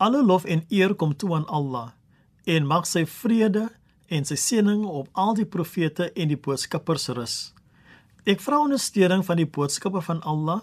[0.00, 1.92] Alle lof en eer kom toe aan Allah
[2.48, 3.68] en mag sy vrede
[4.08, 7.34] en sy seëning op al die profete en die boodskappers rus.
[8.24, 10.62] Ek vra ondersteuning van die boodskappe van Allah,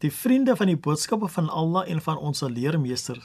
[0.00, 3.20] die vriende van die boodskappe van Allah en van ons leermeester.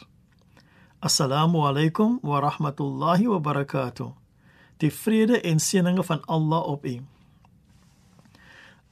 [1.00, 4.12] Assalamu alaykum wa rahmatullahi wa barakatuh
[4.84, 6.98] die vrede en seëninge van Allah op u.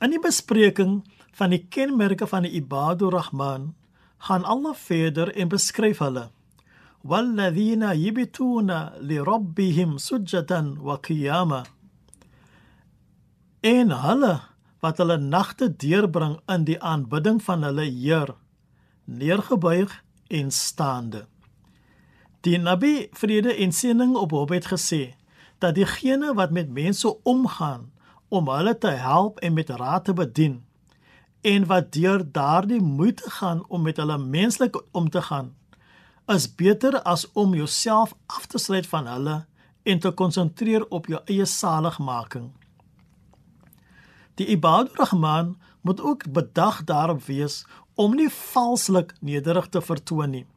[0.02, 1.02] In die bespreking
[1.38, 3.72] van die kenmerke van die Ibadur Rahman
[4.28, 6.30] gaan Allah verder en beskryf hulle.
[7.04, 11.64] Walladhina yibtuna li rabbihim sujadan wa qiyama.
[13.62, 14.36] En hulle
[14.82, 18.36] wat hulle nagte deurbring in die aanbidding van hulle Heer,
[19.06, 19.94] neergebuig
[20.30, 21.26] en staande.
[22.42, 25.16] Die Nabi vrede en seëning op hom het gesê
[25.62, 27.90] dat diegene wat met mense omgaan
[28.30, 30.62] om hulle te help en met raad te bedien
[31.42, 35.54] en wat deur daardie moeite gaan om met hulle menslik om te gaan
[36.36, 39.46] is beter as om jouself af te sluit van hulle
[39.84, 42.52] en te konsentreer op jou eie saligmaking.
[44.36, 47.66] Die Ibadur Rahman moet ook bedag daarop wees
[47.96, 50.48] om nie valslik nederig te vertoon nie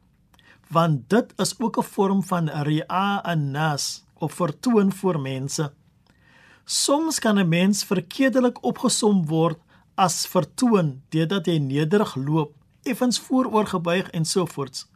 [0.67, 5.73] want dit is ook 'n vorm van ri'a an-nas of vertoon voor mense.
[6.65, 9.59] Soms kan 'n mens verkeerdelik opgesom word
[9.95, 12.53] as vertoon deurdat hy nederig loop,
[12.83, 14.87] effens vooroorgebuig en so voorts.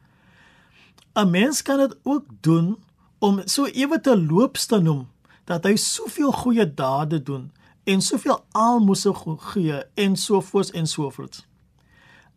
[1.20, 2.78] 'n Mens kan dit ook doen
[3.20, 5.08] om so ewe te loops te noem
[5.44, 7.52] dat hy soveel goeie dade doen
[7.84, 11.48] en soveel almoses gee en so voorts en so voorts.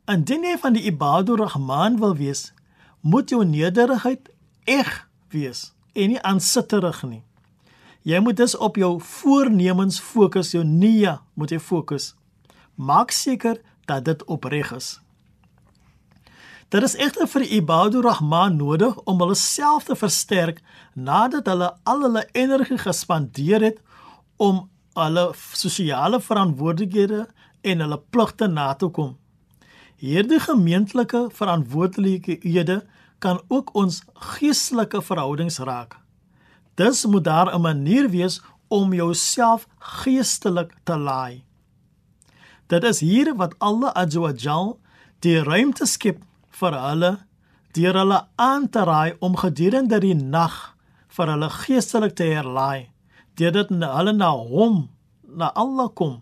[0.05, 2.53] Indien jy van die Ibadur Rahman wil wees,
[3.01, 4.31] moet jou nederigheid
[4.65, 7.23] eg wees en nie aansitterig nie.
[8.03, 12.15] Jy moet dus op jou voornemens fokus, jou nia moet jy fokus.
[12.75, 14.97] Maak seker dat dit opreg is.
[16.73, 20.63] Dit is egter vir Ibadur Rahman nodig om hulle self te versterk
[20.97, 23.83] nadat hulle al hulle energie gespandeer het
[24.41, 24.63] om
[24.97, 27.27] hulle sosiale verantwoordelikhede
[27.73, 29.19] en hulle pligte na te kom.
[30.01, 32.79] Hierdie gemeentelike verantwoordelikhede
[33.21, 34.01] kan ook ons
[34.33, 36.01] geestelike verhoudings raak.
[36.81, 41.45] Dus moet daar 'n manier wees om jouself geestelik te laai.
[42.67, 44.33] Dit is hier wat Allah Azza
[45.21, 46.25] die ruimte skep
[46.61, 47.13] vir hulle
[47.77, 50.57] deur hulle aan te raai om gedurende die nag
[51.17, 52.91] vir hulle geestelik te herlaai,
[53.37, 54.89] deurdat hulle na hom,
[55.25, 56.21] na Allah kom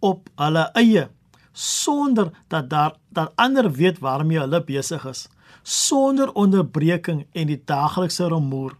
[0.00, 1.08] op hulle eie
[1.52, 5.28] sonder dat daar dat ander weet waarmee hulle besig is
[5.62, 8.76] sonder onderbreking en die daaglikse rumoer.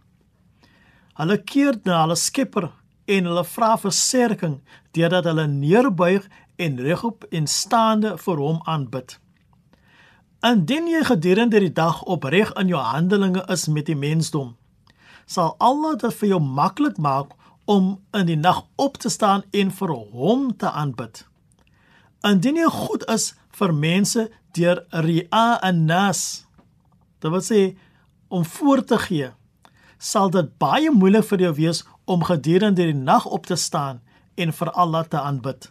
[1.19, 2.69] Hulle keer na hulle Skepper
[3.05, 4.59] en hulle vra versterking
[4.97, 9.19] deurdat hulle neerbuig en regop en staande voor hom aanbid.
[10.39, 14.53] Indien jy gedurende die dag opreg in jou handelinge is met die mensdom,
[15.27, 17.33] sal Allah dit vir jou maklik maak
[17.67, 21.25] om in die nag op te staan en vir hom te aanbid.
[22.23, 26.47] Indien jy goed is vir mense deur ri'a an-nas,
[27.19, 27.61] dit wil sê
[28.31, 29.33] om voor te gee,
[29.99, 33.99] sal dit baie moeilik vir jou wees om gedurende die nag op te staan
[34.39, 35.67] en vir Allah te aanbid,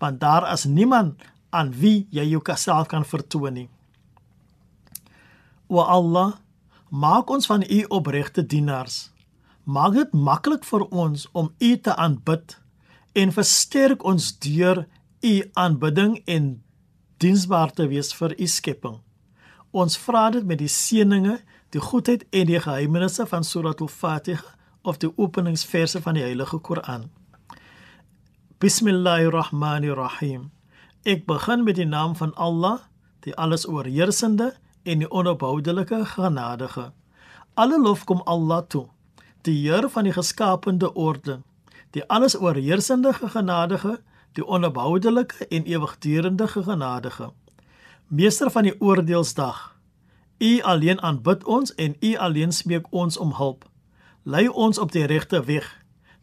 [0.00, 1.20] want daar is niemand
[1.52, 3.72] aan wie jy jou self kan vertoon nie.
[5.68, 6.38] O Allah,
[6.88, 9.10] maak ons van U opregte dienaars.
[9.68, 12.56] Maak dit maklik vir ons om U te aanbid
[13.12, 14.86] en versterk ons deur
[15.20, 16.46] U aanbidding en
[17.20, 18.96] diensbaar te wees vir U skepping.
[19.76, 21.36] Ons vra dit met die seëninge,
[21.76, 24.54] die goedheid en die geheimenisse van Surah Al-Fatiha
[24.88, 27.10] of die openingsverse van die Heilige Koran.
[28.64, 30.48] Bismillahirrahmanirrahim.
[31.04, 32.88] Ek begin met die naam van Allah,
[33.28, 36.92] die alles oorheersende en die onophoudelike genadige.
[37.54, 38.86] Alle lof kom Allah toe,
[39.42, 41.40] die Heer van die geskapende orde,
[41.90, 44.00] die alles oorheersende genadige,
[44.32, 47.32] die onophoudelike en ewigdurende genadige.
[48.06, 49.76] Meester van die oordeelsdag.
[50.38, 53.64] U alleen aanbid ons en U alleen smeek ons om hulp.
[54.22, 55.66] Lei ons op die regte weg,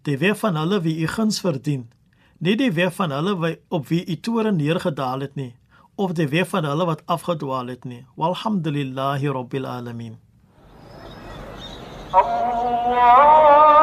[0.01, 1.90] die weg van hulle wie U guns verdien,
[2.38, 5.56] nie die weg van hulle wie op wie U toorn neergedaal het nie
[5.95, 8.06] of die weg van hulle wat afgedwaal het nie.
[8.15, 10.18] Walhamdulillahi rabbil alamin.
[12.12, 13.75] Allah